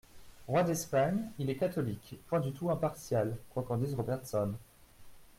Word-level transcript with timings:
Roi 0.47 0.63
d'Espagne, 0.63 1.29
il 1.37 1.51
est 1.51 1.57
catholique, 1.57 2.17
point 2.25 2.39
du 2.39 2.53
tout 2.53 2.71
impartial 2.71 3.37
(quoi 3.51 3.61
qu'en 3.61 3.77
dise 3.77 3.93
Robertson). 3.93 4.53